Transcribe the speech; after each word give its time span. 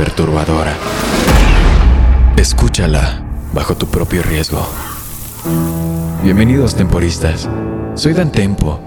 perturbadora. 0.00 0.74
Escúchala 2.38 3.22
bajo 3.52 3.76
tu 3.76 3.86
propio 3.86 4.22
riesgo. 4.22 4.66
Bienvenidos 6.24 6.74
temporistas. 6.74 7.46
Soy 7.96 8.14
Dan 8.14 8.32
Tempo 8.32 8.80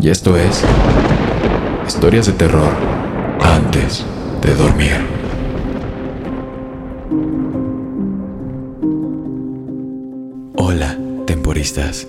y 0.00 0.08
esto 0.08 0.36
es 0.36 0.64
Historias 1.86 2.26
de 2.26 2.32
terror 2.32 2.72
antes 3.42 4.04
de 4.42 4.54
dormir. 4.56 4.96
Hola, 10.56 10.98
temporistas. 11.28 12.08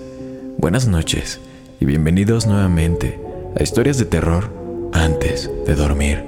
Buenas 0.56 0.88
noches 0.88 1.38
y 1.78 1.84
bienvenidos 1.84 2.48
nuevamente 2.48 3.20
a 3.56 3.62
Historias 3.62 3.98
de 3.98 4.06
terror 4.06 4.50
antes 4.92 5.48
de 5.64 5.76
dormir. 5.76 6.27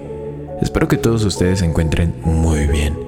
Espero 0.60 0.88
que 0.88 0.98
todos 0.98 1.24
ustedes 1.24 1.60
se 1.60 1.64
encuentren 1.64 2.12
muy 2.22 2.66
bien. 2.66 2.98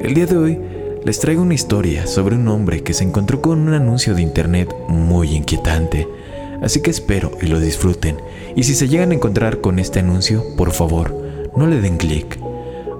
El 0.00 0.14
día 0.14 0.26
de 0.26 0.36
hoy 0.36 0.58
les 1.04 1.20
traigo 1.20 1.42
una 1.42 1.54
historia 1.54 2.06
sobre 2.06 2.34
un 2.34 2.48
hombre 2.48 2.82
que 2.82 2.94
se 2.94 3.04
encontró 3.04 3.40
con 3.40 3.60
un 3.60 3.74
anuncio 3.74 4.12
de 4.14 4.22
internet 4.22 4.74
muy 4.88 5.36
inquietante. 5.36 6.08
Así 6.62 6.82
que 6.82 6.90
espero 6.90 7.30
y 7.40 7.46
lo 7.46 7.60
disfruten. 7.60 8.16
Y 8.56 8.64
si 8.64 8.74
se 8.74 8.88
llegan 8.88 9.12
a 9.12 9.14
encontrar 9.14 9.60
con 9.60 9.78
este 9.78 10.00
anuncio, 10.00 10.44
por 10.56 10.72
favor, 10.72 11.14
no 11.56 11.68
le 11.68 11.80
den 11.80 11.96
clic. 11.96 12.40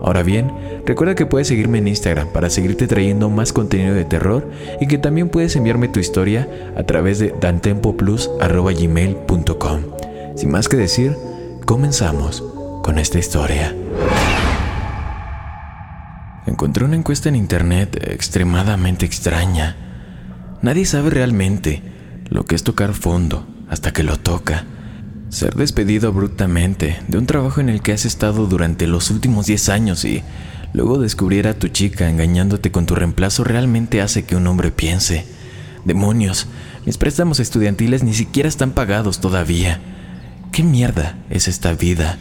Ahora 0.02 0.22
bien, 0.22 0.52
recuerda 0.86 1.16
que 1.16 1.26
puedes 1.26 1.48
seguirme 1.48 1.78
en 1.78 1.88
Instagram 1.88 2.28
para 2.28 2.48
seguirte 2.48 2.86
trayendo 2.86 3.28
más 3.28 3.52
contenido 3.52 3.92
de 3.94 4.04
terror 4.04 4.48
y 4.80 4.86
que 4.86 4.98
también 4.98 5.28
puedes 5.28 5.56
enviarme 5.56 5.88
tu 5.88 5.98
historia 6.00 6.48
a 6.76 6.84
través 6.84 7.18
de 7.18 7.34
dantempoplus.gmail.com. 7.38 9.80
Sin 10.36 10.50
más 10.50 10.68
que 10.68 10.76
decir, 10.76 11.16
comenzamos 11.66 12.42
con 12.82 12.98
esta 12.98 13.18
historia. 13.18 13.74
Encontré 16.46 16.84
una 16.84 16.96
encuesta 16.96 17.28
en 17.28 17.36
internet 17.36 17.96
extremadamente 18.10 19.06
extraña. 19.06 19.76
Nadie 20.62 20.84
sabe 20.84 21.10
realmente 21.10 21.82
lo 22.28 22.44
que 22.44 22.54
es 22.54 22.64
tocar 22.64 22.94
fondo 22.94 23.46
hasta 23.68 23.92
que 23.92 24.02
lo 24.02 24.18
toca. 24.18 24.64
Ser 25.28 25.54
despedido 25.54 26.08
abruptamente 26.08 26.98
de 27.08 27.18
un 27.18 27.26
trabajo 27.26 27.60
en 27.60 27.68
el 27.68 27.82
que 27.82 27.92
has 27.92 28.04
estado 28.04 28.46
durante 28.46 28.86
los 28.86 29.10
últimos 29.10 29.46
10 29.46 29.68
años 29.68 30.04
y 30.04 30.22
luego 30.72 30.98
descubrir 30.98 31.46
a 31.46 31.54
tu 31.54 31.68
chica 31.68 32.08
engañándote 32.08 32.72
con 32.72 32.86
tu 32.86 32.94
reemplazo 32.94 33.44
realmente 33.44 34.00
hace 34.00 34.24
que 34.24 34.36
un 34.36 34.46
hombre 34.46 34.70
piense, 34.70 35.24
demonios, 35.84 36.46
mis 36.84 36.98
préstamos 36.98 37.40
estudiantiles 37.40 38.02
ni 38.02 38.14
siquiera 38.14 38.48
están 38.48 38.72
pagados 38.72 39.20
todavía. 39.20 39.80
¿Qué 40.50 40.64
mierda 40.64 41.16
es 41.30 41.46
esta 41.46 41.74
vida? 41.74 42.18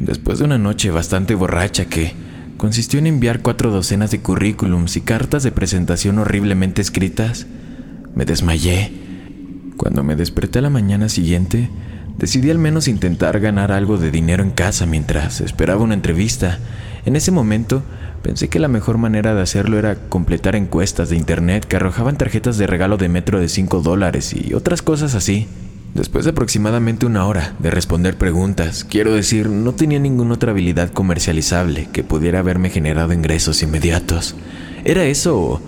Después 0.00 0.38
de 0.38 0.46
una 0.46 0.56
noche 0.56 0.90
bastante 0.90 1.34
borracha 1.34 1.84
que 1.84 2.14
consistió 2.56 2.98
en 2.98 3.06
enviar 3.06 3.42
cuatro 3.42 3.70
docenas 3.70 4.10
de 4.10 4.20
currículums 4.20 4.96
y 4.96 5.02
cartas 5.02 5.42
de 5.42 5.52
presentación 5.52 6.18
horriblemente 6.18 6.80
escritas, 6.80 7.46
me 8.14 8.24
desmayé. 8.24 8.92
Cuando 9.76 10.02
me 10.02 10.16
desperté 10.16 10.60
a 10.60 10.62
la 10.62 10.70
mañana 10.70 11.10
siguiente, 11.10 11.68
decidí 12.16 12.50
al 12.50 12.58
menos 12.58 12.88
intentar 12.88 13.40
ganar 13.40 13.72
algo 13.72 13.98
de 13.98 14.10
dinero 14.10 14.42
en 14.42 14.52
casa 14.52 14.86
mientras 14.86 15.42
esperaba 15.42 15.82
una 15.82 15.94
entrevista. 15.94 16.58
En 17.04 17.14
ese 17.14 17.30
momento, 17.30 17.82
pensé 18.22 18.48
que 18.48 18.58
la 18.58 18.68
mejor 18.68 18.96
manera 18.96 19.34
de 19.34 19.42
hacerlo 19.42 19.78
era 19.78 19.96
completar 19.96 20.56
encuestas 20.56 21.10
de 21.10 21.16
internet 21.16 21.66
que 21.66 21.76
arrojaban 21.76 22.16
tarjetas 22.16 22.56
de 22.56 22.66
regalo 22.66 22.96
de 22.96 23.10
metro 23.10 23.38
de 23.38 23.50
5 23.50 23.82
dólares 23.82 24.32
y 24.32 24.54
otras 24.54 24.80
cosas 24.80 25.14
así. 25.14 25.46
Después 25.94 26.24
de 26.24 26.30
aproximadamente 26.30 27.04
una 27.04 27.26
hora 27.26 27.54
de 27.58 27.70
responder 27.70 28.16
preguntas, 28.16 28.84
quiero 28.84 29.12
decir, 29.12 29.48
no 29.48 29.74
tenía 29.74 29.98
ninguna 29.98 30.34
otra 30.34 30.52
habilidad 30.52 30.90
comercializable 30.90 31.88
que 31.92 32.04
pudiera 32.04 32.38
haberme 32.38 32.70
generado 32.70 33.12
ingresos 33.12 33.62
inmediatos. 33.62 34.36
¿Era 34.84 35.04
eso 35.04 35.38
o 35.38 35.60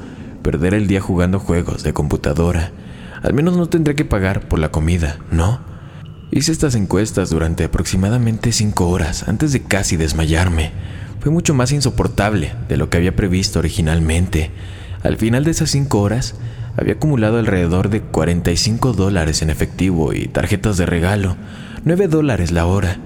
perder 0.43 0.75
el 0.75 0.87
día 0.87 1.01
jugando 1.01 1.41
juegos 1.41 1.83
de 1.83 1.93
computadora? 1.93 2.71
Al 3.23 3.35
menos 3.35 3.57
no 3.57 3.69
tendré 3.69 3.97
que 3.97 4.05
pagar 4.05 4.49
por 4.49 4.61
la 4.61 4.71
comida, 4.71 5.19
¿no? 5.33 5.61
Hice 6.31 6.53
estas 6.53 6.77
encuestas 6.77 7.29
durante 7.31 7.65
aproximadamente 7.65 8.53
cinco 8.53 8.89
horas 8.89 9.29
antes 9.29 9.53
de 9.53 9.63
casi 9.63 9.97
desmayarme. 9.97 10.71
Fue 11.19 11.33
mucho 11.33 11.53
más 11.53 11.73
insoportable 11.73 12.55
de 12.69 12.77
lo 12.77 12.89
que 12.89 12.97
había 12.97 13.15
previsto 13.15 13.59
originalmente. 13.59 14.51
Al 15.03 15.17
final 15.17 15.43
de 15.45 15.51
esas 15.51 15.71
cinco 15.71 16.01
horas, 16.01 16.37
había 16.77 16.95
acumulado 16.95 17.39
alrededor 17.39 17.91
de 17.91 18.01
45 18.01 18.93
dólares 18.93 19.43
en 19.43 19.51
efectivo 19.51 20.13
y 20.13 20.27
tarjetas 20.27 20.77
de 20.77 20.87
regalo, 20.87 21.37
9 21.85 22.09
dólares 22.09 22.53
la 22.53 22.67
hora. 22.67 22.99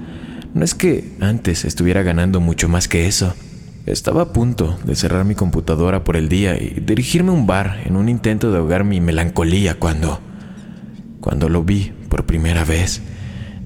No 0.55 0.65
es 0.65 0.75
que 0.75 1.17
antes 1.21 1.65
estuviera 1.65 2.03
ganando 2.03 2.41
mucho 2.41 2.69
más 2.69 2.89
que 2.89 3.07
eso. 3.07 3.35
Estaba 3.87 4.23
a 4.23 4.33
punto 4.33 4.79
de 4.85 4.97
cerrar 4.97 5.25
mi 5.25 5.35
computadora 5.35 6.03
por 6.03 6.17
el 6.17 6.29
día 6.29 6.57
y 6.57 6.83
dirigirme 6.85 7.31
a 7.31 7.35
un 7.35 7.47
bar 7.47 7.83
en 7.85 7.97
un 7.97 8.09
intento 8.09 8.51
de 8.51 8.59
ahogar 8.59 8.85
mi 8.85 9.01
melancolía 9.01 9.75
cuando... 9.75 10.21
cuando 11.21 11.49
lo 11.49 11.63
vi 11.63 11.93
por 12.09 12.27
primera 12.27 12.65
vez. 12.65 13.03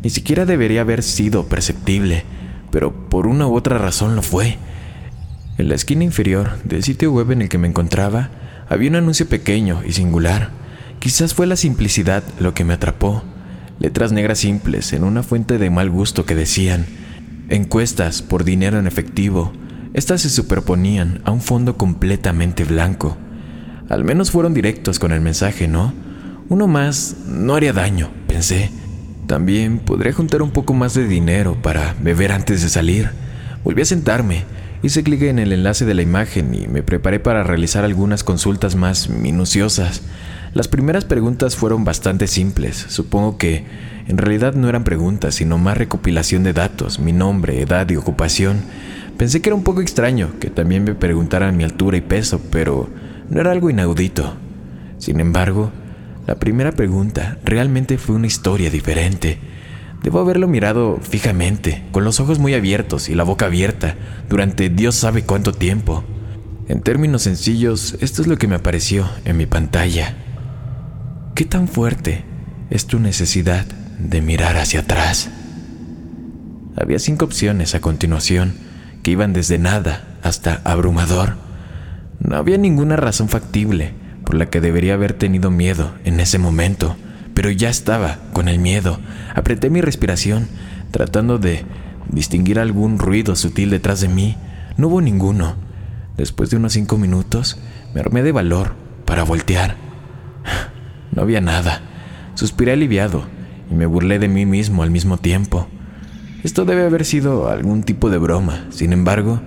Ni 0.02 0.10
siquiera 0.10 0.46
debería 0.46 0.80
haber 0.80 1.02
sido 1.02 1.46
perceptible, 1.46 2.24
pero 2.70 3.08
por 3.08 3.26
una 3.26 3.46
u 3.46 3.54
otra 3.54 3.78
razón 3.78 4.16
lo 4.16 4.22
fue. 4.22 4.56
En 5.58 5.68
la 5.68 5.74
esquina 5.74 6.04
inferior 6.04 6.62
del 6.64 6.82
sitio 6.82 7.12
web 7.12 7.30
en 7.32 7.42
el 7.42 7.48
que 7.48 7.58
me 7.58 7.68
encontraba, 7.68 8.30
había 8.70 8.88
un 8.88 8.96
anuncio 8.96 9.28
pequeño 9.28 9.82
y 9.84 9.92
singular. 9.92 10.50
Quizás 11.00 11.34
fue 11.34 11.46
la 11.46 11.56
simplicidad 11.56 12.22
lo 12.38 12.54
que 12.54 12.64
me 12.64 12.74
atrapó. 12.74 13.24
Letras 13.80 14.12
negras 14.12 14.38
simples 14.38 14.92
en 14.92 15.02
una 15.02 15.24
fuente 15.24 15.58
de 15.58 15.70
mal 15.70 15.90
gusto 15.90 16.24
que 16.24 16.36
decían, 16.36 16.86
encuestas 17.48 18.22
por 18.22 18.44
dinero 18.44 18.78
en 18.78 18.86
efectivo. 18.86 19.52
Estas 19.92 20.22
se 20.22 20.30
superponían 20.30 21.20
a 21.24 21.32
un 21.32 21.40
fondo 21.40 21.76
completamente 21.76 22.62
blanco. 22.62 23.16
Al 23.88 24.04
menos 24.04 24.30
fueron 24.30 24.54
directos 24.54 25.00
con 25.00 25.10
el 25.10 25.20
mensaje, 25.20 25.66
¿no? 25.66 25.92
Uno 26.48 26.68
más 26.68 27.16
no 27.26 27.56
haría 27.56 27.72
daño, 27.72 28.08
pensé. 28.28 28.70
También 29.26 29.80
podría 29.80 30.12
juntar 30.12 30.42
un 30.42 30.52
poco 30.52 30.74
más 30.74 30.94
de 30.94 31.08
dinero 31.08 31.60
para 31.60 31.96
beber 32.00 32.30
antes 32.30 32.62
de 32.62 32.68
salir. 32.68 33.10
Volví 33.64 33.82
a 33.82 33.86
sentarme 33.86 34.44
Hice 34.82 35.02
clic 35.02 35.20
en 35.22 35.38
el 35.38 35.52
enlace 35.52 35.84
de 35.84 35.92
la 35.92 36.00
imagen 36.00 36.54
y 36.54 36.66
me 36.66 36.82
preparé 36.82 37.20
para 37.20 37.42
realizar 37.42 37.84
algunas 37.84 38.24
consultas 38.24 38.76
más 38.76 39.10
minuciosas. 39.10 40.00
Las 40.54 40.68
primeras 40.68 41.04
preguntas 41.04 41.54
fueron 41.54 41.84
bastante 41.84 42.26
simples. 42.26 42.86
Supongo 42.88 43.36
que 43.36 43.66
en 44.08 44.16
realidad 44.16 44.54
no 44.54 44.70
eran 44.70 44.84
preguntas, 44.84 45.34
sino 45.34 45.58
más 45.58 45.76
recopilación 45.76 46.44
de 46.44 46.54
datos, 46.54 46.98
mi 46.98 47.12
nombre, 47.12 47.60
edad 47.60 47.90
y 47.90 47.96
ocupación. 47.96 48.62
Pensé 49.18 49.42
que 49.42 49.50
era 49.50 49.56
un 49.56 49.64
poco 49.64 49.82
extraño 49.82 50.30
que 50.40 50.48
también 50.48 50.84
me 50.84 50.94
preguntaran 50.94 51.58
mi 51.58 51.64
altura 51.64 51.98
y 51.98 52.00
peso, 52.00 52.40
pero 52.50 52.88
no 53.28 53.38
era 53.38 53.52
algo 53.52 53.68
inaudito. 53.68 54.34
Sin 54.96 55.20
embargo, 55.20 55.70
la 56.26 56.36
primera 56.36 56.72
pregunta 56.72 57.36
realmente 57.44 57.98
fue 57.98 58.16
una 58.16 58.28
historia 58.28 58.70
diferente. 58.70 59.38
Debo 60.02 60.20
haberlo 60.20 60.48
mirado 60.48 60.98
fijamente, 61.02 61.84
con 61.92 62.04
los 62.04 62.20
ojos 62.20 62.38
muy 62.38 62.54
abiertos 62.54 63.10
y 63.10 63.14
la 63.14 63.24
boca 63.24 63.46
abierta, 63.46 63.96
durante 64.30 64.70
Dios 64.70 64.94
sabe 64.94 65.24
cuánto 65.24 65.52
tiempo. 65.52 66.04
En 66.68 66.80
términos 66.80 67.22
sencillos, 67.22 67.96
esto 68.00 68.22
es 68.22 68.28
lo 68.28 68.38
que 68.38 68.46
me 68.46 68.54
apareció 68.54 69.10
en 69.26 69.36
mi 69.36 69.44
pantalla. 69.44 70.14
¿Qué 71.34 71.44
tan 71.44 71.68
fuerte 71.68 72.24
es 72.70 72.86
tu 72.86 72.98
necesidad 72.98 73.66
de 73.98 74.22
mirar 74.22 74.56
hacia 74.56 74.80
atrás? 74.80 75.30
Había 76.76 76.98
cinco 76.98 77.26
opciones 77.26 77.74
a 77.74 77.80
continuación, 77.80 78.54
que 79.02 79.10
iban 79.10 79.34
desde 79.34 79.58
nada 79.58 80.18
hasta 80.22 80.62
abrumador. 80.64 81.34
No 82.20 82.36
había 82.36 82.56
ninguna 82.56 82.96
razón 82.96 83.28
factible 83.28 83.92
por 84.24 84.34
la 84.34 84.46
que 84.46 84.62
debería 84.62 84.94
haber 84.94 85.12
tenido 85.12 85.50
miedo 85.50 85.92
en 86.04 86.20
ese 86.20 86.38
momento 86.38 86.96
pero 87.40 87.50
ya 87.50 87.70
estaba 87.70 88.18
con 88.34 88.48
el 88.48 88.58
miedo. 88.58 89.00
Apreté 89.34 89.70
mi 89.70 89.80
respiración, 89.80 90.46
tratando 90.90 91.38
de 91.38 91.64
distinguir 92.12 92.58
algún 92.58 92.98
ruido 92.98 93.34
sutil 93.34 93.70
detrás 93.70 94.02
de 94.02 94.08
mí. 94.08 94.36
No 94.76 94.88
hubo 94.88 95.00
ninguno. 95.00 95.54
Después 96.18 96.50
de 96.50 96.58
unos 96.58 96.74
cinco 96.74 96.98
minutos, 96.98 97.56
me 97.94 98.02
armé 98.02 98.22
de 98.22 98.32
valor 98.32 98.74
para 99.06 99.22
voltear. 99.22 99.76
No 101.12 101.22
había 101.22 101.40
nada. 101.40 101.80
Suspiré 102.34 102.72
aliviado 102.72 103.24
y 103.70 103.74
me 103.74 103.86
burlé 103.86 104.18
de 104.18 104.28
mí 104.28 104.44
mismo 104.44 104.82
al 104.82 104.90
mismo 104.90 105.16
tiempo. 105.16 105.66
Esto 106.44 106.66
debe 106.66 106.84
haber 106.84 107.06
sido 107.06 107.48
algún 107.48 107.84
tipo 107.84 108.10
de 108.10 108.18
broma. 108.18 108.66
Sin 108.68 108.92
embargo, 108.92 109.40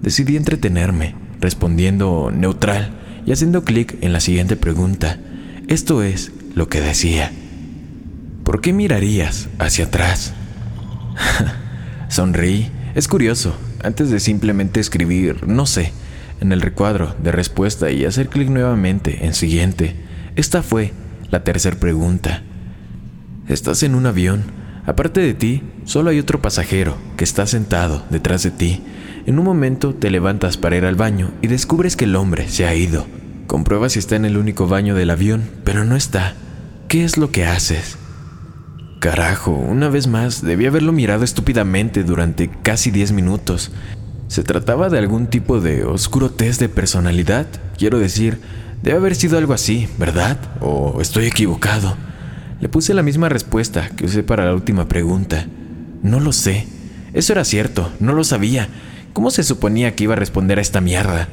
decidí 0.00 0.36
entretenerme, 0.36 1.16
respondiendo 1.40 2.30
neutral 2.32 2.92
y 3.26 3.32
haciendo 3.32 3.64
clic 3.64 3.98
en 4.00 4.12
la 4.12 4.20
siguiente 4.20 4.54
pregunta. 4.54 5.18
Esto 5.66 6.04
es 6.04 6.30
lo 6.54 6.68
que 6.68 6.80
decía. 6.80 7.32
¿Por 8.44 8.60
qué 8.60 8.72
mirarías 8.72 9.48
hacia 9.58 9.86
atrás? 9.86 10.34
Sonreí. 12.08 12.70
Es 12.94 13.08
curioso, 13.08 13.54
antes 13.82 14.10
de 14.10 14.20
simplemente 14.20 14.78
escribir, 14.78 15.46
no 15.46 15.64
sé, 15.64 15.92
en 16.40 16.52
el 16.52 16.60
recuadro 16.60 17.14
de 17.22 17.32
respuesta 17.32 17.90
y 17.90 18.04
hacer 18.04 18.28
clic 18.28 18.50
nuevamente 18.50 19.24
en 19.24 19.32
siguiente. 19.32 19.96
Esta 20.36 20.62
fue 20.62 20.92
la 21.30 21.42
tercera 21.44 21.78
pregunta. 21.78 22.42
Estás 23.48 23.82
en 23.82 23.94
un 23.94 24.06
avión. 24.06 24.42
Aparte 24.84 25.20
de 25.20 25.34
ti, 25.34 25.62
solo 25.84 26.10
hay 26.10 26.18
otro 26.18 26.42
pasajero 26.42 26.96
que 27.16 27.24
está 27.24 27.46
sentado 27.46 28.04
detrás 28.10 28.42
de 28.42 28.50
ti. 28.50 28.82
En 29.24 29.38
un 29.38 29.44
momento 29.44 29.94
te 29.94 30.10
levantas 30.10 30.56
para 30.56 30.76
ir 30.76 30.84
al 30.84 30.96
baño 30.96 31.30
y 31.40 31.46
descubres 31.46 31.96
que 31.96 32.04
el 32.04 32.16
hombre 32.16 32.48
se 32.48 32.66
ha 32.66 32.74
ido. 32.74 33.06
Compruebas 33.52 33.92
si 33.92 33.98
está 33.98 34.16
en 34.16 34.24
el 34.24 34.38
único 34.38 34.66
baño 34.66 34.94
del 34.94 35.10
avión, 35.10 35.42
pero 35.62 35.84
no 35.84 35.94
está. 35.94 36.32
¿Qué 36.88 37.04
es 37.04 37.18
lo 37.18 37.30
que 37.30 37.44
haces? 37.44 37.98
Carajo, 38.98 39.50
una 39.50 39.90
vez 39.90 40.06
más, 40.06 40.40
debí 40.40 40.64
haberlo 40.64 40.90
mirado 40.92 41.22
estúpidamente 41.22 42.02
durante 42.02 42.48
casi 42.48 42.90
10 42.90 43.12
minutos. 43.12 43.70
¿Se 44.28 44.42
trataba 44.42 44.88
de 44.88 44.98
algún 44.98 45.26
tipo 45.26 45.60
de 45.60 45.84
oscuro 45.84 46.30
test 46.30 46.60
de 46.60 46.70
personalidad? 46.70 47.46
Quiero 47.76 47.98
decir, 47.98 48.40
debe 48.82 48.96
haber 48.96 49.14
sido 49.14 49.36
algo 49.36 49.52
así, 49.52 49.86
¿verdad? 49.98 50.38
¿O 50.62 51.02
estoy 51.02 51.26
equivocado? 51.26 51.94
Le 52.58 52.70
puse 52.70 52.94
la 52.94 53.02
misma 53.02 53.28
respuesta 53.28 53.90
que 53.90 54.06
usé 54.06 54.22
para 54.22 54.46
la 54.46 54.54
última 54.54 54.88
pregunta. 54.88 55.44
No 56.02 56.20
lo 56.20 56.32
sé. 56.32 56.66
Eso 57.12 57.34
era 57.34 57.44
cierto, 57.44 57.92
no 58.00 58.14
lo 58.14 58.24
sabía. 58.24 58.68
¿Cómo 59.12 59.30
se 59.30 59.42
suponía 59.42 59.94
que 59.94 60.04
iba 60.04 60.14
a 60.14 60.16
responder 60.16 60.58
a 60.58 60.62
esta 60.62 60.80
mierda? 60.80 61.28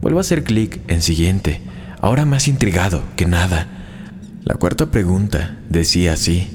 Vuelvo 0.00 0.18
a 0.18 0.22
hacer 0.22 0.44
clic 0.44 0.80
en 0.86 1.02
siguiente, 1.02 1.60
ahora 2.00 2.24
más 2.24 2.46
intrigado 2.46 3.02
que 3.16 3.26
nada. 3.26 3.66
La 4.44 4.54
cuarta 4.54 4.92
pregunta 4.92 5.58
decía 5.68 6.12
así. 6.12 6.48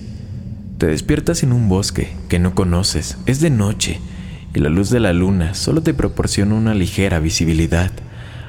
Te 0.77 0.87
despiertas 0.87 1.43
en 1.43 1.51
un 1.51 1.67
bosque 1.67 2.15
que 2.29 2.39
no 2.39 2.55
conoces, 2.55 3.17
es 3.25 3.41
de 3.41 3.49
noche, 3.49 3.99
y 4.55 4.59
la 4.59 4.69
luz 4.69 4.89
de 4.89 5.01
la 5.01 5.11
luna 5.11 5.55
solo 5.55 5.83
te 5.83 5.93
proporciona 5.93 6.55
una 6.55 6.73
ligera 6.73 7.19
visibilidad. 7.19 7.91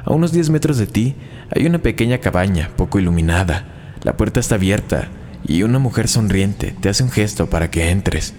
A 0.05 0.12
unos 0.12 0.32
10 0.32 0.50
metros 0.50 0.79
de 0.79 0.87
ti 0.87 1.17
hay 1.50 1.67
una 1.67 1.79
pequeña 1.79 2.19
cabaña 2.19 2.70
poco 2.76 3.00
iluminada. 3.00 3.64
La 4.05 4.17
puerta 4.17 4.38
está 4.38 4.55
abierta 4.55 5.08
y 5.47 5.64
una 5.64 5.81
mujer 5.81 6.06
sonriente 6.06 6.73
te 6.81 6.88
hace 6.88 7.02
un 7.02 7.11
gesto 7.11 7.50
para 7.50 7.69
que 7.70 7.90
entres. 7.90 8.35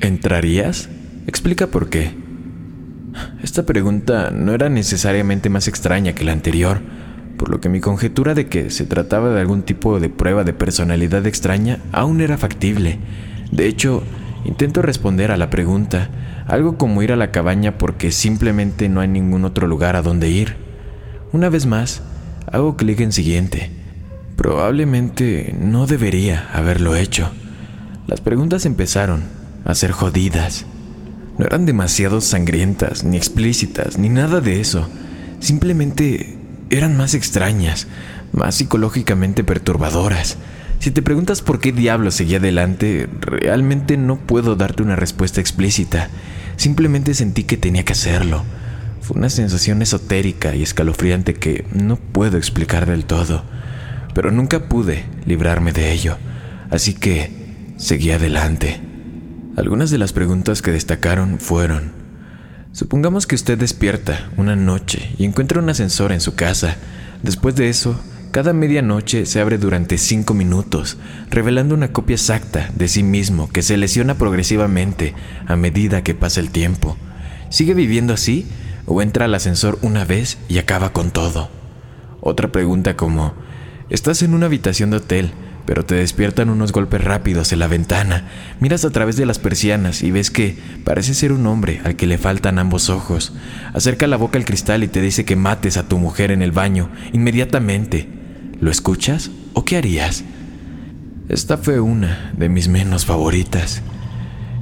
¿Entrarías? 0.00 0.88
Explica 1.26 1.66
por 1.66 1.90
qué. 1.90 2.21
Esta 3.42 3.64
pregunta 3.64 4.30
no 4.30 4.52
era 4.52 4.68
necesariamente 4.68 5.50
más 5.50 5.68
extraña 5.68 6.14
que 6.14 6.24
la 6.24 6.32
anterior 6.32 6.80
por 7.42 7.50
lo 7.50 7.60
que 7.60 7.68
mi 7.68 7.80
conjetura 7.80 8.34
de 8.34 8.46
que 8.46 8.70
se 8.70 8.86
trataba 8.86 9.30
de 9.30 9.40
algún 9.40 9.62
tipo 9.62 9.98
de 9.98 10.08
prueba 10.08 10.44
de 10.44 10.52
personalidad 10.52 11.26
extraña 11.26 11.80
aún 11.90 12.20
era 12.20 12.38
factible. 12.38 13.00
De 13.50 13.66
hecho, 13.66 14.04
intento 14.44 14.80
responder 14.80 15.32
a 15.32 15.36
la 15.36 15.50
pregunta, 15.50 16.08
algo 16.46 16.78
como 16.78 17.02
ir 17.02 17.10
a 17.10 17.16
la 17.16 17.32
cabaña 17.32 17.78
porque 17.78 18.12
simplemente 18.12 18.88
no 18.88 19.00
hay 19.00 19.08
ningún 19.08 19.44
otro 19.44 19.66
lugar 19.66 19.96
a 19.96 20.02
donde 20.02 20.30
ir. 20.30 20.54
Una 21.32 21.48
vez 21.48 21.66
más, 21.66 22.02
hago 22.46 22.76
clic 22.76 23.00
en 23.00 23.10
siguiente. 23.10 23.72
Probablemente 24.36 25.52
no 25.60 25.88
debería 25.88 26.48
haberlo 26.52 26.94
hecho. 26.94 27.32
Las 28.06 28.20
preguntas 28.20 28.66
empezaron 28.66 29.24
a 29.64 29.74
ser 29.74 29.90
jodidas. 29.90 30.64
No 31.38 31.46
eran 31.46 31.66
demasiado 31.66 32.20
sangrientas, 32.20 33.04
ni 33.04 33.16
explícitas, 33.16 33.98
ni 33.98 34.08
nada 34.08 34.40
de 34.40 34.60
eso. 34.60 34.88
Simplemente 35.40 36.36
eran 36.70 36.96
más 36.96 37.14
extrañas, 37.14 37.86
más 38.32 38.54
psicológicamente 38.56 39.44
perturbadoras. 39.44 40.36
Si 40.78 40.90
te 40.90 41.02
preguntas 41.02 41.42
por 41.42 41.60
qué 41.60 41.72
diablo 41.72 42.10
seguía 42.10 42.38
adelante, 42.38 43.08
realmente 43.20 43.96
no 43.96 44.18
puedo 44.18 44.56
darte 44.56 44.82
una 44.82 44.96
respuesta 44.96 45.40
explícita. 45.40 46.08
Simplemente 46.56 47.14
sentí 47.14 47.44
que 47.44 47.56
tenía 47.56 47.84
que 47.84 47.92
hacerlo. 47.92 48.44
Fue 49.00 49.16
una 49.16 49.30
sensación 49.30 49.82
esotérica 49.82 50.54
y 50.54 50.62
escalofriante 50.62 51.34
que 51.34 51.64
no 51.72 51.96
puedo 51.96 52.36
explicar 52.36 52.86
del 52.86 53.04
todo, 53.04 53.44
pero 54.14 54.30
nunca 54.30 54.68
pude 54.68 55.04
librarme 55.26 55.72
de 55.72 55.92
ello, 55.92 56.18
así 56.70 56.94
que 56.94 57.30
seguí 57.76 58.12
adelante. 58.12 58.91
Algunas 59.56 59.90
de 59.90 59.98
las 59.98 60.12
preguntas 60.12 60.62
que 60.62 60.72
destacaron 60.72 61.38
fueron, 61.38 62.02
Supongamos 62.72 63.26
que 63.26 63.34
usted 63.34 63.58
despierta 63.58 64.30
una 64.38 64.56
noche 64.56 65.14
y 65.18 65.26
encuentra 65.26 65.60
un 65.60 65.68
ascensor 65.68 66.10
en 66.10 66.22
su 66.22 66.34
casa. 66.34 66.76
Después 67.22 67.54
de 67.54 67.68
eso, 67.68 68.00
cada 68.30 68.54
medianoche 68.54 69.26
se 69.26 69.42
abre 69.42 69.58
durante 69.58 69.98
cinco 69.98 70.32
minutos, 70.32 70.96
revelando 71.28 71.74
una 71.74 71.92
copia 71.92 72.14
exacta 72.14 72.70
de 72.74 72.88
sí 72.88 73.02
mismo 73.02 73.50
que 73.50 73.60
se 73.60 73.76
lesiona 73.76 74.14
progresivamente 74.14 75.12
a 75.46 75.54
medida 75.54 76.02
que 76.02 76.14
pasa 76.14 76.40
el 76.40 76.50
tiempo. 76.50 76.96
¿Sigue 77.50 77.74
viviendo 77.74 78.14
así 78.14 78.46
o 78.86 79.02
entra 79.02 79.26
al 79.26 79.34
ascensor 79.34 79.78
una 79.82 80.06
vez 80.06 80.38
y 80.48 80.56
acaba 80.56 80.94
con 80.94 81.10
todo? 81.10 81.50
Otra 82.22 82.52
pregunta 82.52 82.96
como, 82.96 83.34
estás 83.90 84.22
en 84.22 84.32
una 84.32 84.46
habitación 84.46 84.88
de 84.88 84.96
hotel 84.96 85.30
pero 85.66 85.84
te 85.84 85.94
despiertan 85.94 86.50
unos 86.50 86.72
golpes 86.72 87.02
rápidos 87.02 87.52
en 87.52 87.58
la 87.58 87.68
ventana. 87.68 88.28
Miras 88.60 88.84
a 88.84 88.90
través 88.90 89.16
de 89.16 89.26
las 89.26 89.38
persianas 89.38 90.02
y 90.02 90.10
ves 90.10 90.30
que 90.30 90.56
parece 90.84 91.14
ser 91.14 91.32
un 91.32 91.46
hombre 91.46 91.80
al 91.84 91.96
que 91.96 92.06
le 92.06 92.18
faltan 92.18 92.58
ambos 92.58 92.90
ojos. 92.90 93.32
Acerca 93.74 94.06
la 94.06 94.16
boca 94.16 94.38
al 94.38 94.44
cristal 94.44 94.84
y 94.84 94.88
te 94.88 95.00
dice 95.00 95.24
que 95.24 95.36
mates 95.36 95.76
a 95.76 95.88
tu 95.88 95.98
mujer 95.98 96.30
en 96.30 96.42
el 96.42 96.52
baño 96.52 96.90
inmediatamente. 97.12 98.08
¿Lo 98.60 98.70
escuchas 98.70 99.30
o 99.54 99.64
qué 99.64 99.76
harías? 99.76 100.24
Esta 101.28 101.56
fue 101.56 101.80
una 101.80 102.32
de 102.36 102.48
mis 102.48 102.68
menos 102.68 103.06
favoritas. 103.06 103.82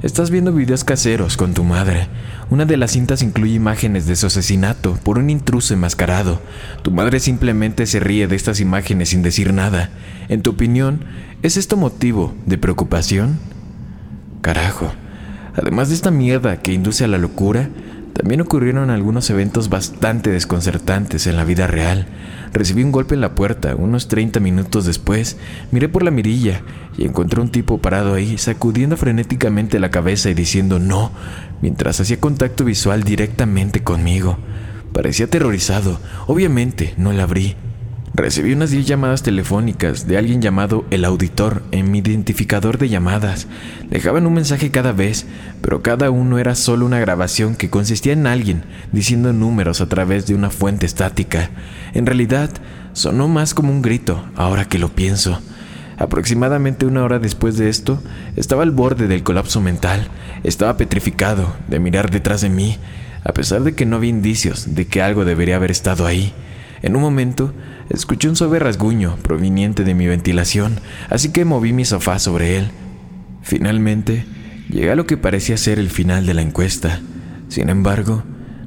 Estás 0.03 0.31
viendo 0.31 0.51
videos 0.51 0.83
caseros 0.83 1.37
con 1.37 1.53
tu 1.53 1.63
madre. 1.63 2.07
Una 2.51 2.65
de 2.65 2.75
las 2.75 2.91
cintas 2.91 3.21
incluye 3.21 3.53
imágenes 3.53 4.07
de 4.07 4.17
su 4.17 4.27
asesinato 4.27 4.99
por 5.05 5.17
un 5.17 5.29
intruso 5.29 5.73
enmascarado. 5.73 6.41
Tu 6.81 6.91
madre 6.91 7.21
simplemente 7.21 7.85
se 7.85 8.01
ríe 8.01 8.27
de 8.27 8.35
estas 8.35 8.59
imágenes 8.59 9.07
sin 9.07 9.21
decir 9.21 9.53
nada. 9.53 9.89
En 10.27 10.41
tu 10.41 10.49
opinión, 10.49 11.05
¿es 11.43 11.55
esto 11.55 11.77
motivo 11.77 12.35
de 12.45 12.57
preocupación? 12.57 13.39
Carajo. 14.41 14.91
Además 15.55 15.87
de 15.87 15.95
esta 15.95 16.11
mierda 16.11 16.57
que 16.57 16.73
induce 16.73 17.05
a 17.05 17.07
la 17.07 17.17
locura, 17.17 17.69
también 18.13 18.41
ocurrieron 18.41 18.89
algunos 18.89 19.29
eventos 19.29 19.69
bastante 19.69 20.29
desconcertantes 20.29 21.27
en 21.27 21.37
la 21.37 21.43
vida 21.43 21.67
real. 21.67 22.07
Recibí 22.53 22.83
un 22.83 22.91
golpe 22.91 23.15
en 23.15 23.21
la 23.21 23.35
puerta 23.35 23.75
unos 23.75 24.07
30 24.09 24.39
minutos 24.39 24.85
después. 24.85 25.37
Miré 25.71 25.87
por 25.87 26.03
la 26.03 26.11
mirilla 26.11 26.61
y 26.97 27.05
encontré 27.05 27.39
un 27.39 27.49
tipo 27.49 27.77
parado 27.77 28.13
ahí, 28.13 28.37
sacudiendo 28.37 28.97
frenéticamente 28.97 29.79
la 29.79 29.91
cabeza 29.91 30.29
y 30.29 30.33
diciendo 30.33 30.77
no, 30.77 31.11
mientras 31.61 32.01
hacía 32.01 32.19
contacto 32.19 32.65
visual 32.65 33.03
directamente 33.03 33.81
conmigo. 33.81 34.37
Parecía 34.91 35.27
aterrorizado. 35.27 35.99
Obviamente 36.27 36.93
no 36.97 37.13
la 37.13 37.23
abrí. 37.23 37.55
Recibí 38.13 38.51
unas 38.51 38.71
10 38.71 38.85
llamadas 38.87 39.23
telefónicas 39.23 40.05
de 40.05 40.17
alguien 40.17 40.41
llamado 40.41 40.85
el 40.91 41.05
auditor 41.05 41.63
en 41.71 41.91
mi 41.91 41.99
identificador 41.99 42.77
de 42.77 42.89
llamadas. 42.89 43.47
Dejaban 43.89 44.27
un 44.27 44.33
mensaje 44.33 44.69
cada 44.69 44.91
vez, 44.91 45.25
pero 45.61 45.81
cada 45.81 46.11
uno 46.11 46.37
era 46.37 46.55
solo 46.55 46.85
una 46.85 46.99
grabación 46.99 47.55
que 47.55 47.69
consistía 47.69 48.11
en 48.11 48.27
alguien 48.27 48.63
diciendo 48.91 49.31
números 49.31 49.79
a 49.79 49.87
través 49.87 50.27
de 50.27 50.35
una 50.35 50.49
fuente 50.49 50.85
estática. 50.85 51.51
En 51.93 52.05
realidad, 52.05 52.49
sonó 52.91 53.29
más 53.29 53.53
como 53.53 53.71
un 53.71 53.81
grito, 53.81 54.25
ahora 54.35 54.65
que 54.65 54.77
lo 54.77 54.89
pienso. 54.89 55.39
Aproximadamente 55.97 56.85
una 56.85 57.05
hora 57.05 57.17
después 57.17 57.55
de 57.57 57.69
esto, 57.69 58.03
estaba 58.35 58.63
al 58.63 58.71
borde 58.71 59.07
del 59.07 59.23
colapso 59.23 59.61
mental. 59.61 60.09
Estaba 60.43 60.75
petrificado 60.75 61.55
de 61.69 61.79
mirar 61.79 62.11
detrás 62.11 62.41
de 62.41 62.49
mí, 62.49 62.77
a 63.23 63.31
pesar 63.31 63.63
de 63.63 63.73
que 63.73 63.85
no 63.85 63.95
había 63.95 64.09
indicios 64.09 64.75
de 64.75 64.85
que 64.85 65.01
algo 65.01 65.23
debería 65.23 65.55
haber 65.55 65.71
estado 65.71 66.05
ahí. 66.05 66.33
En 66.81 66.95
un 66.95 67.01
momento, 67.03 67.53
escuché 67.93 68.29
un 68.29 68.35
suave 68.35 68.59
rasguño 68.59 69.17
proveniente 69.17 69.83
de 69.83 69.93
mi 69.93 70.07
ventilación, 70.07 70.79
así 71.09 71.31
que 71.31 71.45
moví 71.45 71.73
mi 71.73 71.85
sofá 71.85 72.19
sobre 72.19 72.57
él. 72.57 72.71
Finalmente, 73.41 74.25
llegué 74.69 74.91
a 74.91 74.95
lo 74.95 75.05
que 75.05 75.17
parecía 75.17 75.57
ser 75.57 75.79
el 75.79 75.89
final 75.89 76.25
de 76.25 76.33
la 76.33 76.41
encuesta. 76.41 77.01
Sin 77.49 77.69
embargo, 77.69 78.23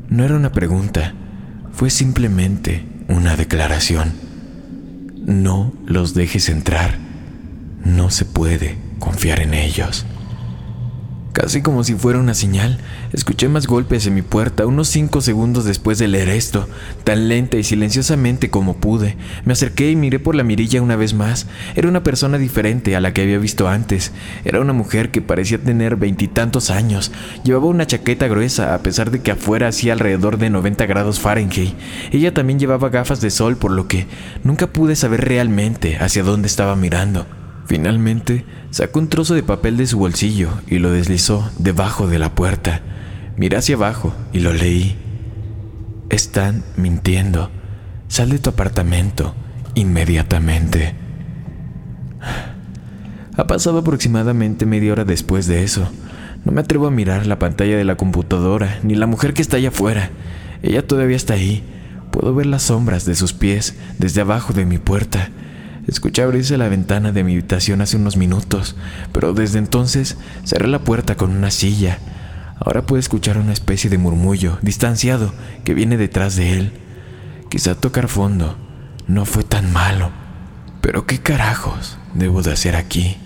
no 0.09 0.25
era 0.25 0.37
una 0.37 0.53
pregunta, 0.53 1.15
fue 1.73 1.91
simplemente 1.91 2.85
una 3.09 3.37
declaración. 3.37 4.13
No 5.25 5.73
los 5.87 6.15
dejes 6.15 6.49
entrar. 6.49 6.99
No 7.85 8.11
se 8.11 8.25
puede 8.25 8.77
confiar 8.99 9.41
en 9.41 9.55
ellos. 9.55 10.07
Casi 11.35 11.63
como 11.63 11.83
si 11.83 11.97
fuera 11.97 12.21
una 12.21 12.33
señal, 12.33 12.79
escuché 13.13 13.49
más 13.49 13.67
golpes 13.67 14.07
en 14.07 14.15
mi 14.15 14.23
puerta 14.23 14.69
unos 14.69 14.87
cinco 14.87 15.21
segundos 15.21 15.65
después 15.65 15.99
de 15.99 16.07
leer 16.07 16.29
esto, 16.29 16.69
tan 17.03 17.29
lenta 17.29 17.57
y 17.57 17.65
silenciosamente 17.65 18.51
como 18.51 18.77
pude. 18.77 19.17
Me 19.45 19.55
acerqué 19.55 19.91
y 19.91 19.97
miré 19.97 20.21
por 20.21 20.37
la 20.37 20.45
mirilla 20.45 20.81
una 20.81 20.95
vez 20.95 21.13
más. 21.13 21.49
Era 21.75 21.89
una 21.89 22.05
persona 22.05 22.39
diferente 22.39 22.95
a 22.95 23.01
la 23.01 23.13
que 23.13 23.23
había 23.23 23.39
visto 23.39 23.67
antes. 23.67 24.13
Era 24.45 24.61
una 24.61 24.73
mujer 24.73 25.11
que 25.11 25.23
parecía 25.23 25.59
tener 25.59 25.97
veintitantos 25.97 26.71
años. 26.71 27.11
Llevaba 27.43 27.67
una 27.67 27.85
chaqueta 27.85 28.29
gruesa 28.29 28.73
a 28.73 28.79
pesar 28.79 29.11
de 29.11 29.21
que 29.21 29.33
afuera 29.33 29.67
hacía 29.67 29.95
alrededor 29.95 30.39
de 30.39 30.51
90 30.51 30.87
grados 30.87 31.19
Fahrenheit. 31.19 31.75
Ella 32.13 32.33
también 32.33 32.61
llevaba 32.61 32.91
gafas 32.91 33.21
de 33.21 33.33
sol 33.33 33.57
por 33.57 33.73
lo 33.73 33.89
que 33.89 34.07
nunca 34.45 34.69
pude 34.69 34.95
saber 34.95 35.23
realmente 35.25 35.97
hacia 35.97 36.23
dónde 36.23 36.47
estaba 36.47 36.77
mirando. 36.77 37.27
Finalmente, 37.67 38.45
sacó 38.71 38.99
un 38.99 39.09
trozo 39.09 39.35
de 39.35 39.43
papel 39.43 39.77
de 39.77 39.87
su 39.87 39.99
bolsillo 39.99 40.51
y 40.67 40.79
lo 40.79 40.91
deslizó 40.91 41.51
debajo 41.59 42.07
de 42.07 42.19
la 42.19 42.35
puerta. 42.35 42.83
Miré 43.37 43.57
hacia 43.57 43.77
abajo 43.77 44.15
y 44.33 44.41
lo 44.41 44.53
leí. 44.53 44.97
Están 46.11 46.63
mintiendo. 46.77 47.51
Sal 48.09 48.31
de 48.31 48.39
tu 48.39 48.51
apartamento 48.51 49.35
inmediatamente. 49.75 50.95
Ha 53.37 53.47
pasado 53.47 53.79
aproximadamente 53.79 54.67
media 54.67 54.93
hora 54.93 55.05
después 55.05 55.47
de 55.47 55.65
eso. 55.65 55.91
No 56.45 56.53
me 56.53 56.61
atrevo 56.61 56.87
a 56.87 56.91
mirar 56.91 57.27
la 57.27 57.39
pantalla 57.39 57.77
de 57.77 57.85
la 57.85 57.97
computadora, 57.97 58.79
ni 58.83 58.95
la 58.95 59.07
mujer 59.07 59.35
que 59.35 59.43
está 59.43 59.57
allá 59.57 59.71
afuera. 59.71 60.11
Ella 60.63 60.87
todavía 60.87 61.17
está 61.17 61.35
ahí. 61.35 61.65
Puedo 62.13 62.35
ver 62.35 62.47
las 62.47 62.65
sombras 62.65 63.05
de 63.07 63.17
sus 63.17 63.33
pies 63.33 63.75
desde 63.99 64.21
abajo 64.21 64.53
de 64.53 64.67
mi 64.67 64.79
puerta. 64.79 65.31
Escuché 65.87 66.23
abrirse 66.23 66.57
la 66.57 66.69
ventana 66.69 67.13
de 67.13 67.25
mi 67.25 67.33
habitación 67.33 67.83
hace 67.83 67.97
unos 67.97 68.17
minutos, 68.17 68.75
pero 69.13 69.35
desde 69.35 69.59
entonces 69.59 70.17
cerré 70.45 70.67
la 70.67 70.79
puerta 70.79 71.17
con 71.17 71.31
una 71.31 71.51
silla. 71.51 71.99
Ahora 72.59 72.87
puedo 72.87 73.01
escuchar 73.01 73.37
una 73.37 73.53
especie 73.53 73.91
de 73.91 73.99
murmullo, 73.99 74.59
distanciado, 74.63 75.35
que 75.65 75.75
viene 75.75 75.97
detrás 75.97 76.37
de 76.37 76.59
él. 76.59 76.73
Quizá 77.51 77.75
tocar 77.75 78.09
fondo 78.09 78.57
no 79.07 79.27
fue 79.27 79.45
tan 79.45 79.73
malo. 79.73 80.11
Pero 80.81 81.07
¿qué 81.07 81.19
carajos 81.19 81.99
debo 82.15 82.43
de 82.43 82.53
hacer 82.53 82.77
aquí? 82.77 83.17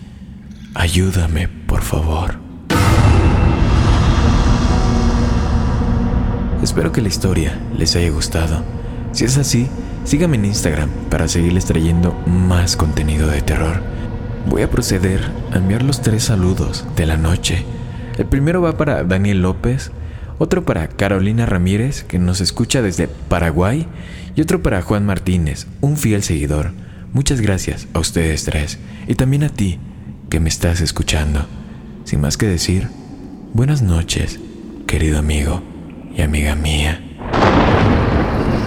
Ayúdame, 0.75 1.49
por 1.49 1.83
favor. 1.83 2.39
Espero 6.63 6.91
que 6.91 7.03
la 7.03 7.09
historia 7.09 7.59
les 7.77 7.95
haya 7.95 8.11
gustado. 8.11 8.65
Si 9.13 9.25
es 9.25 9.39
así, 9.39 9.69
síganme 10.09 10.39
en 10.39 10.47
Instagram 10.47 10.89
para 11.11 11.29
seguirles 11.29 11.67
trayendo 11.67 12.15
más 12.27 12.77
contenido 12.77 13.29
de 13.29 13.43
terror. 13.43 13.83
Voy 14.49 14.63
a 14.63 14.71
proceder 14.71 15.21
a 15.53 15.59
enviar 15.59 15.83
los 15.83 16.01
tres 16.01 16.25
saludos 16.25 16.87
de 16.97 17.05
la 17.05 17.19
noche. 17.19 17.67
El 18.17 18.25
primero 18.25 18.63
va 18.63 18.79
para 18.79 19.05
Daniel 19.05 19.43
López, 19.43 19.93
otro 20.39 20.65
para 20.65 20.89
Carolina 20.89 21.45
Ramírez, 21.45 22.05
que 22.05 22.19
nos 22.19 22.41
escucha 22.41 22.81
desde 22.81 23.07
Paraguay, 23.07 23.87
y 24.35 24.41
otro 24.41 24.63
para 24.63 24.81
Juan 24.81 25.05
Martínez, 25.05 25.67
un 25.83 25.99
fiel 25.99 26.23
seguidor. 26.23 26.73
Muchas 27.13 27.43
gracias 27.43 27.87
a 27.93 27.99
ustedes 27.99 28.45
tres 28.45 28.79
y 29.07 29.15
también 29.15 29.43
a 29.43 29.51
ti 29.51 29.79
que 30.31 30.41
me 30.41 30.49
estás 30.49 30.81
escuchando. 30.81 31.45
Sin 32.05 32.23
más 32.23 32.39
que 32.39 32.47
decir, 32.47 32.89
buenas 33.53 33.83
noches, 33.83 34.41
querido 34.87 35.19
amigo 35.19 35.63
y 36.17 36.23
amiga 36.23 36.55
mía. 36.55 37.08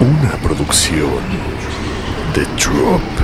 Una 0.02 0.32
producción 0.42 1.22
de 2.34 2.44
Drop. 2.60 3.21